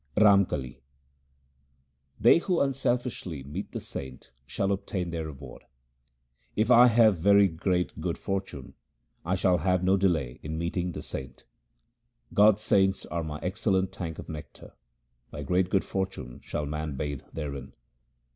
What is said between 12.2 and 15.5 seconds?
God's saints are my excellent tank of nectar: by